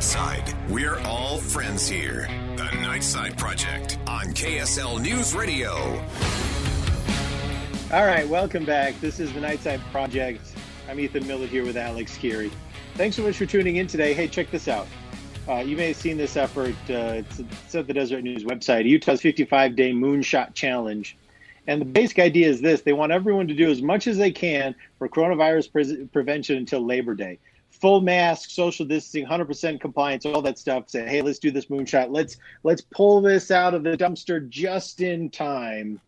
[0.00, 0.70] Nightside.
[0.70, 2.26] We're all friends here.
[2.56, 5.72] The Nightside Project on KSL News Radio.
[7.92, 8.98] All right, welcome back.
[9.02, 10.40] This is the Nightside Project.
[10.88, 12.50] I'm Ethan Millard here with Alex Kirry.
[12.94, 14.14] Thanks so much for tuning in today.
[14.14, 14.86] Hey, check this out.
[15.46, 16.74] Uh, you may have seen this effort.
[16.88, 18.86] Uh, it's, it's at the Deseret News website.
[18.86, 21.14] Utah's 55 day moonshot challenge.
[21.66, 24.30] And the basic idea is this they want everyone to do as much as they
[24.30, 27.38] can for coronavirus pre- prevention until Labor Day.
[27.80, 30.90] Full mask, social distancing, 100% compliance, all that stuff.
[30.90, 32.08] Say, hey, let's do this moonshot.
[32.10, 36.00] Let's let's pull this out of the dumpster just in time,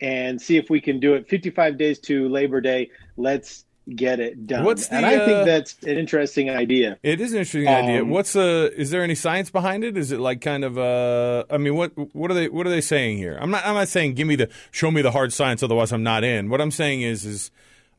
[0.00, 1.28] and see if we can do it.
[1.28, 2.90] 55 days to Labor Day.
[3.16, 4.64] Let's get it done.
[4.64, 6.98] What's the, and I uh, think that's an interesting idea.
[7.02, 8.02] It is an interesting idea.
[8.02, 9.96] Um, What's uh is there any science behind it?
[9.96, 12.80] Is it like kind of uh I mean what what are they what are they
[12.80, 13.38] saying here?
[13.40, 16.02] I'm not I'm not saying give me the show me the hard science otherwise I'm
[16.02, 16.50] not in.
[16.50, 17.50] What I'm saying is is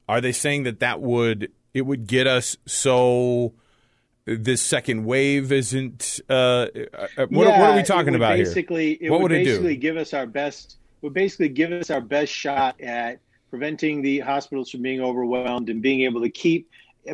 [0.10, 3.54] are they saying that that would it would get us so
[4.26, 6.68] this second wave isn't uh, uh
[7.30, 8.98] what, what are we talking about basically, here?
[9.02, 9.52] It What would, would it do?
[9.52, 10.78] basically give us our best.
[11.02, 15.82] Would basically give us our best shot at preventing the hospitals from being overwhelmed and
[15.82, 16.70] being able to keep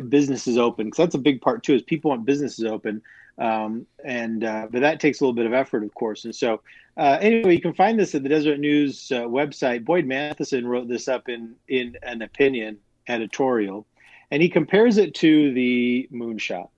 [0.08, 0.86] businesses open.
[0.86, 1.74] Because that's a big part too.
[1.74, 3.02] Is people want businesses open,
[3.38, 6.24] um, and uh, but that takes a little bit of effort, of course.
[6.24, 6.62] And so,
[6.96, 9.84] uh, anyway, you can find this at the Deseret News uh, website.
[9.84, 13.86] Boyd Matheson wrote this up in in an opinion editorial,
[14.30, 16.68] and he compares it to the moonshot.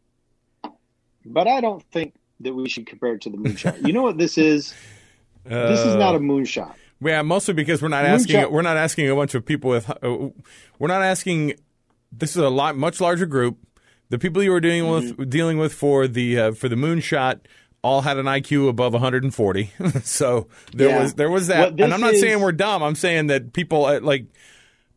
[1.24, 3.86] But I don't think that we should compare it to the moonshot.
[3.86, 4.74] you know what this is?
[5.44, 6.74] this is not a moonshot.
[7.00, 9.90] Yeah, mostly because we're not Moonshot- asking we're not asking a bunch of people with
[9.90, 10.28] uh,
[10.78, 11.54] we're not asking.
[12.12, 13.58] This is a lot much larger group.
[14.08, 15.16] The people you were dealing Mm-hmm.
[15.16, 17.40] with dealing with for the uh, for the moonshot
[17.82, 19.70] all had an IQ above 140.
[20.04, 21.02] so there Yeah.
[21.02, 21.78] was there was that.
[21.78, 22.82] And I'm not is- saying we're dumb.
[22.82, 24.26] I'm saying that people uh, like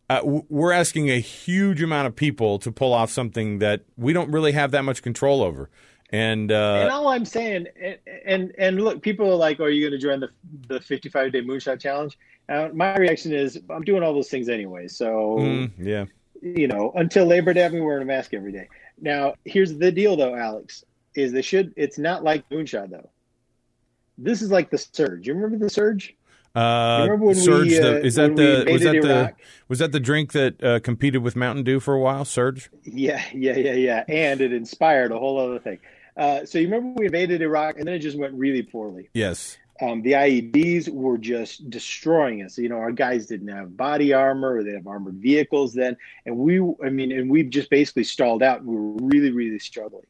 [0.09, 4.31] uh, we're asking a huge amount of people to pull off something that we don't
[4.31, 5.69] really have that much control over.
[6.11, 9.69] And, uh, and all I'm saying, and and, and look, people are like, "Oh, are
[9.69, 10.29] you going to join the
[10.67, 12.17] the 55 day moonshot challenge?"
[12.49, 14.87] Uh, my reaction is, I'm doing all those things anyway.
[14.87, 16.05] So mm, yeah,
[16.41, 18.67] you know, until Labor Day, been wearing a mask every day.
[18.99, 20.83] Now, here's the deal, though, Alex,
[21.15, 21.73] is they should.
[21.75, 23.09] It's not like moonshot though.
[24.17, 25.27] This is like the surge.
[25.27, 26.15] You remember the surge?
[26.55, 29.39] Uh, Remember when Surge, we, the, uh, is that the was that the Iraq?
[29.67, 32.25] was that the drink that uh, competed with Mountain Dew for a while?
[32.25, 32.69] Surge.
[32.83, 34.03] Yeah, yeah, yeah, yeah.
[34.07, 35.79] And it inspired a whole other thing.
[36.17, 39.09] Uh, so you remember we invaded Iraq, and then it just went really poorly.
[39.13, 39.57] Yes.
[39.81, 42.57] um, the IEDs were just destroying us.
[42.57, 45.95] You know, our guys didn't have body armor, or they have armored vehicles then,
[46.25, 48.65] and we, I mean, and we just basically stalled out.
[48.65, 50.05] We were really, really struggling.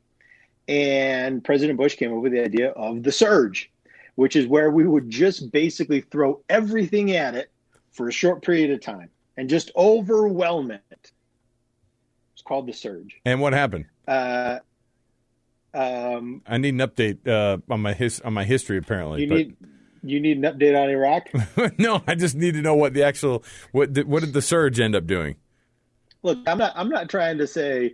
[0.68, 3.72] And President Bush came up with the idea of the surge,
[4.20, 7.50] which is where we would just basically throw everything at it
[7.92, 11.12] for a short period of time and just overwhelm it.
[12.34, 13.20] It's called the surge.
[13.24, 13.86] And what happened?
[14.08, 14.60] Uh,
[15.74, 18.78] um, I need an update uh, on my his on my history.
[18.78, 19.56] Apparently, you but need
[20.04, 21.78] you need an update on Iraq.
[21.80, 24.80] no, I just need to know what the actual what did, what did the surge
[24.80, 25.38] end up doing?
[26.24, 27.94] look i'm not i'm not trying to say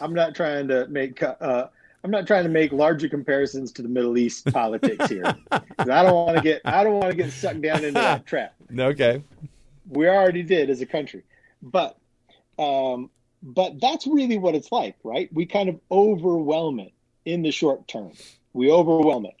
[0.00, 1.66] i'm not trying to make uh
[2.04, 5.24] i'm not trying to make larger comparisons to the middle east politics here.
[5.78, 8.54] i don't want to get i don't want to get sucked down into that trap.
[8.78, 9.22] Okay.
[9.88, 11.22] we already did as a country.
[11.62, 11.96] But
[12.58, 13.10] um
[13.42, 15.28] but that's really what it's like right?
[15.32, 16.92] We kind of overwhelm it
[17.24, 18.12] in the short term.
[18.52, 19.34] We overwhelm it.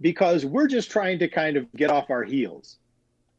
[0.00, 2.76] Because we're just trying to kind of get off our heels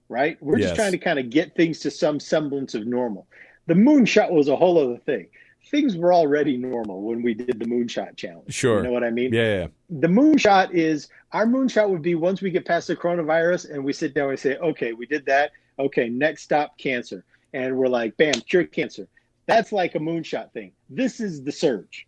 [0.10, 0.38] right?
[0.42, 0.70] We're Yes.
[0.70, 3.28] just trying to kind of get things to some semblance of normal.
[3.66, 5.28] The moonshot was a whole other thing
[5.70, 8.78] things were already normal when we did the moonshot challenge Sure.
[8.78, 9.68] you know what i mean Yeah, yeah.
[9.90, 13.92] the moonshot is our moonshot would be once we get past the coronavirus and we
[13.94, 15.52] sit down and say, okay, we did that.
[15.78, 17.26] Okay, next stop, cancer.
[17.54, 19.10] And we're like, bam, cure cancer.
[19.46, 20.72] That's like a moonshot thing.
[20.90, 22.08] This is the surge.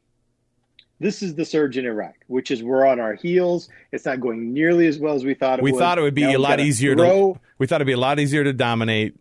[1.02, 3.69] This is the surge in Iraq, which is we're on our heels.
[3.92, 5.80] It's not going nearly as well as we thought it We would.
[5.80, 7.98] thought it would be Now a lot easier throw, to we thought it'd be a
[7.98, 9.16] lot easier to dominate.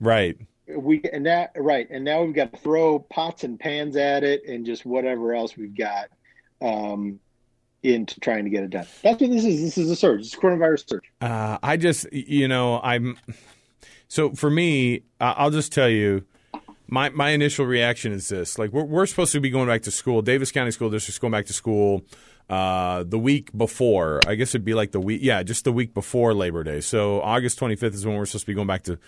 [0.00, 0.36] Right.
[0.68, 4.44] We and that right and now we've got to throw pots and pans at it
[4.46, 6.08] and just whatever else we've got
[6.60, 7.20] um
[7.82, 10.34] into trying to get it done that's what this is this is a surge it's
[10.34, 13.18] a coronavirus surge Uh, I just, you know, I'm.
[14.08, 16.24] So for me, I'll just tell you,
[16.88, 19.90] my my initial reaction is this: like we're we're supposed to be going back to
[19.90, 20.22] school.
[20.22, 22.02] Davis County School District's going back to school
[22.48, 24.20] uh, the week before.
[24.26, 26.80] I guess it'd be like the week, yeah, just the week before Labor Day.
[26.80, 28.98] So August 25th is when we're supposed to be going back to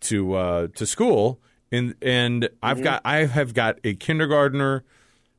[0.00, 1.40] to uh, to school.
[1.70, 4.84] And and I've got I have got a kindergartner,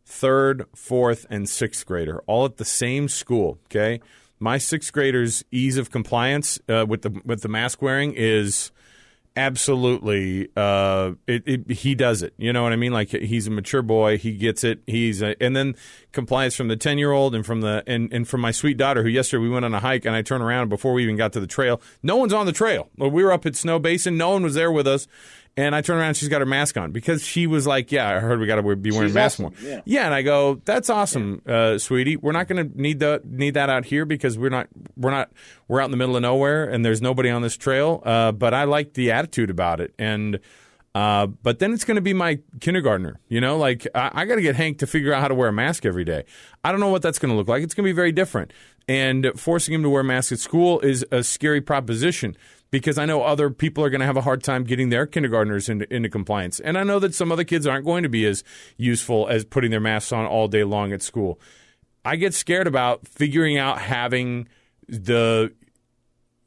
[0.05, 3.57] third, fourth, and sixth grader all at the same school.
[3.65, 3.99] Okay,
[4.39, 8.71] my sixth grader's ease of compliance uh, with the with the mask wearing is
[9.35, 10.49] absolutely.
[10.55, 12.33] Uh, it, it, he does it.
[12.37, 12.91] You know what i mean?
[12.91, 14.17] Like he's a mature boy.
[14.17, 14.81] He gets it.
[14.87, 15.75] He's a, and then
[16.11, 19.03] compliance from the 10 year old and from the and, and from my sweet daughter
[19.03, 21.33] who yesterday we went on a hike and i turned around before we even got
[21.33, 21.81] to the trail.
[22.03, 22.89] No one's on the trail.
[22.97, 24.15] We were up at Snowbasin.
[24.15, 25.07] No one was there with us
[25.59, 28.19] and I turn around, she's got her mask on because she was like, "Yeah, I
[28.19, 29.81] heard we got to be wearing She's masks awesome, more." yeah.
[29.83, 32.15] yeah, and I go, "That's awesome, uh, sweetie.
[32.15, 35.31] We're not going to need the need that out here because we're not we're not
[35.67, 38.01] we're out in the middle of nowhere and there's nobody on this trail.
[38.05, 40.39] Uh, but I like the attitude about it, and
[40.95, 43.19] uh, but then it's going to be my kindergartner.
[43.27, 45.49] You know, like I, I got to get Hank to figure out how to wear
[45.49, 46.23] a mask every day.
[46.63, 47.63] I don't know what that's going to look like.
[47.63, 48.53] It's going to be very different,
[48.87, 52.37] and forcing him to wear a mask at school is a scary proposition
[52.71, 55.69] because I know other people are going to have a hard time getting their kindergartners
[55.69, 56.59] into, into compliance.
[56.59, 58.43] And I know that some other kids aren't going to be as
[58.77, 61.39] useful as putting their masks on all day long at school.
[62.05, 64.47] I get scared about figuring out having
[64.87, 65.53] the,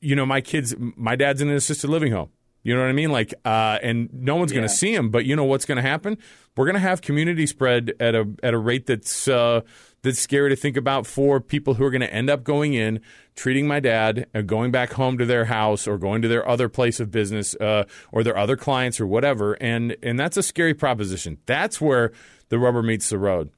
[0.01, 2.31] you know, my kids, my dad's in an assisted living home.
[2.62, 3.11] You know what I mean?
[3.11, 5.82] Like, uh, and no one's going to see him, but you know what's going to
[5.82, 6.17] happen?
[6.56, 9.62] We're going to have community spread at a at a rate that's uh,
[10.03, 13.00] that's scary to think about for people who are going to end up going in,
[13.35, 16.69] treating my dad, and going back home to their house or going to their other
[16.69, 20.75] place of business uh, or their other clients or whatever, and and that's a scary
[20.75, 21.38] proposition.
[21.47, 22.12] That's where
[22.49, 23.50] the rubber meets the road.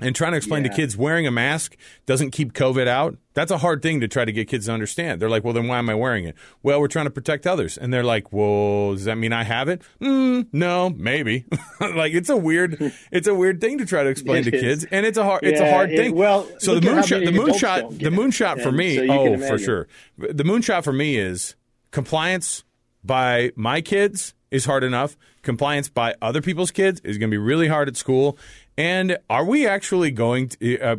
[0.00, 3.18] And trying to explain to kids wearing a mask doesn't keep COVID out.
[3.34, 5.20] That's a hard thing to try to get kids to understand.
[5.20, 6.36] They're like, well, then why am I wearing it?
[6.62, 7.76] Well, we're trying to protect others.
[7.76, 9.82] And they're like, well, does that mean I have it?
[10.00, 11.46] Mm, no, maybe.
[11.80, 14.60] like it's a weird, it's a weird thing to try to explain to is.
[14.62, 16.14] kids, and it's a hard, it's a hard it- thing.
[16.14, 18.96] well, so the moonshot, the moonshot, the moonshot for me.
[18.96, 19.88] so oh, for sure.
[20.16, 21.56] The moonshot for me is
[21.90, 22.64] compliance
[23.04, 25.16] by my kids is hard enough.
[25.42, 28.38] Compliance by other people's kids is going to be really hard at school.
[28.78, 30.80] And are we actually going to?
[30.80, 30.96] Uh,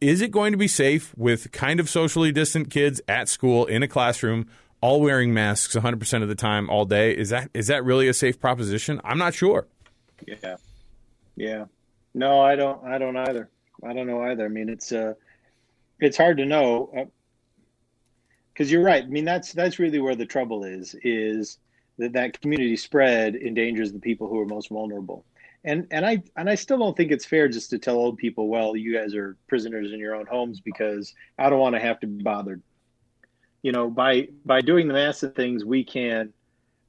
[0.00, 3.82] is it going to be safe with kind of socially distant kids at school in
[3.82, 4.46] a classroom,
[4.82, 7.16] all wearing masks 100% of the time all day?
[7.16, 9.00] Is that is that really a safe proposition?
[9.04, 9.66] I'm not sure.
[10.26, 10.56] Yeah,
[11.34, 11.64] yeah.
[12.12, 12.84] No, I don't.
[12.84, 13.48] I don't either.
[13.82, 14.44] I don't know either.
[14.44, 15.14] I mean, it's uh,
[16.00, 17.08] it's hard to know
[18.52, 19.02] because you're right.
[19.02, 20.94] I mean, that's that's really where the trouble is.
[21.02, 21.58] Is
[21.96, 25.24] that that community spread endangers the people who are most vulnerable.
[25.64, 28.48] And and I and I still don't think it's fair just to tell old people,
[28.48, 31.98] well, you guys are prisoners in your own homes because I don't want to have
[32.00, 32.62] to be bothered.
[33.62, 36.32] You know, by by doing the massive things, we can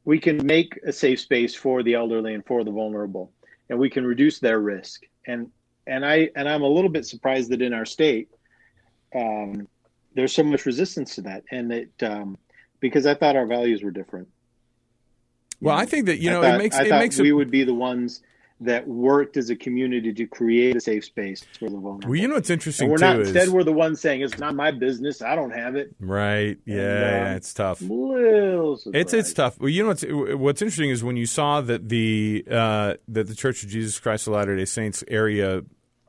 [0.05, 3.31] we can make a safe space for the elderly and for the vulnerable
[3.69, 5.51] and we can reduce their risk and
[5.85, 8.29] and i and i'm a little bit surprised that in our state
[9.13, 9.67] um,
[10.15, 12.37] there's so much resistance to that and that um,
[12.79, 14.27] because i thought our values were different
[15.61, 17.33] Well, I think that you I know thought- it makes I it makes we it,
[17.33, 18.21] would be the ones
[18.61, 22.15] that worked as a community to create a safe space for the vulnerable well.
[22.15, 24.37] You know what's interesting and we're too not is instead we're the ones saying it's
[24.37, 26.57] not my business i don't have it right.
[26.65, 27.81] Yeah, And, yeah, um, it's tough.
[27.81, 29.59] It's it's tough.
[29.59, 33.35] Well, you know what's what's interesting is when you saw that the uh, that the
[33.35, 35.63] Church of Jesus Christ of Latter Day Saints area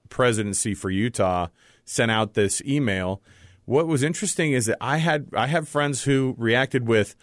[0.08, 1.48] presidency for Utah
[1.84, 3.22] sent out this email.
[3.64, 7.14] What was interesting is that I had I have friends who reacted with,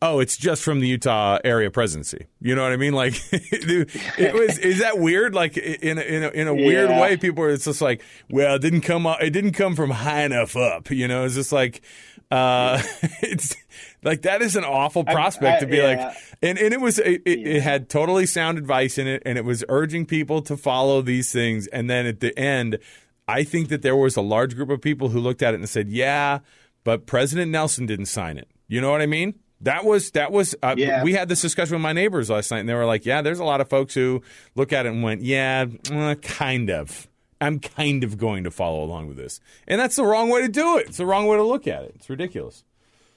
[0.00, 2.92] "Oh, it's just from the Utah area presidency." You know what I mean?
[2.92, 4.58] Like, it was.
[4.58, 5.34] Is that weird?
[5.34, 7.00] Like in a, in a, in a weird Yeah.
[7.00, 7.50] way, people are.
[7.50, 9.06] It's just like, well, it didn't come.
[9.20, 10.90] It didn't come from high enough up.
[10.90, 11.82] You know, it's just like.
[12.30, 12.82] Uh,
[13.22, 13.56] it's
[14.04, 15.84] like that is an awful prospect I- to be yeah.
[16.08, 19.38] like, and, and it was it, it, it had totally sound advice in it, and
[19.38, 21.68] it was urging people to follow these things.
[21.68, 22.80] And then at the end,
[23.26, 25.68] I think that there was a large group of people who looked at it and
[25.68, 26.40] said, "Yeah,
[26.84, 29.32] but President Nelson didn't sign it." You know what I mean?
[29.62, 30.54] That was that was.
[30.62, 31.02] Uh, Yeah.
[31.02, 33.40] We had this discussion with my neighbors last night, and they were like, "Yeah, there's
[33.40, 34.22] a lot of folks who
[34.54, 37.08] look at it and went, yeah, uh, kind of."
[37.40, 39.38] I'm kind of going to follow along with this.
[39.68, 40.88] And that's the wrong way to do it.
[40.88, 41.92] It's the wrong way to look at it.
[41.94, 42.64] It's ridiculous.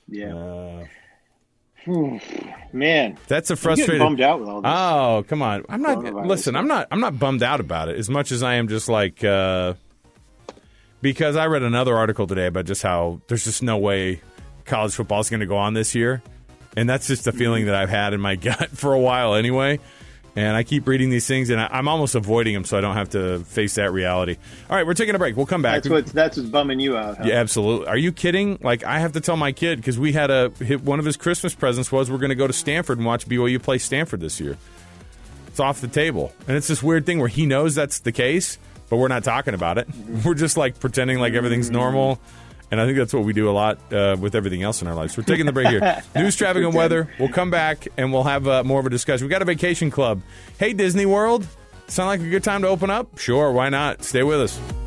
[0.07, 0.85] yeah Uh,
[2.71, 3.97] man that's a frustrating.
[3.97, 5.65] bummed out with all this Oh, come on.
[5.69, 8.55] I'm not listen, I'm not I'm not bummed out about it as much as I
[8.55, 9.73] am just like uh
[11.01, 14.21] because I read another article today about just how there's just no way
[14.65, 16.21] college football is going to go on this year.
[16.75, 19.79] And that's just the feeling that I've had in my gut for a while anyway.
[20.33, 22.95] And I keep reading these things and I, I'm almost avoiding them so I don't
[22.95, 24.37] have to face that reality.
[24.69, 25.35] All right, we're taking a break.
[25.35, 25.83] We'll come back.
[25.83, 27.23] that's what's that's what's bumming you out huh?
[27.25, 27.87] Yeah, absolutely.
[27.87, 28.57] Are you kidding?
[28.61, 31.17] Like I have to tell my kid because we had a hit- one of his
[31.17, 34.39] Christmas presents was we're going to go to Stanford and watch BYU play Stanford this
[34.39, 34.57] year.
[35.47, 38.57] It's off the table, and it's this weird thing where he knows that's the case,
[38.89, 39.89] but we're not talking about it.
[39.89, 40.21] Mm-hmm.
[40.25, 41.75] We're just like pretending like everything's mm-hmm.
[41.75, 42.21] normal.
[42.71, 44.95] And I think that's what we do a lot uh, with everything else in our
[44.95, 45.17] lives.
[45.17, 46.01] We're taking the break here.
[46.15, 47.09] News, traffic, and weather.
[47.19, 49.27] We'll come back and we'll have uh, more of a discussion.
[49.27, 50.21] We got a vacation club.
[50.57, 51.45] Hey, Disney World.
[51.87, 53.17] Sound like a good time to open up?
[53.17, 54.05] Sure, why not?
[54.05, 54.80] Stay with us.